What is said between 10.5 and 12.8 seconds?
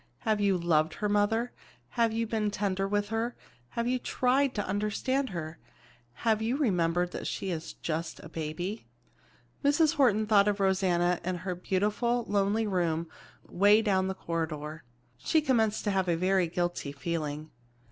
Rosanna in her beautiful, lonely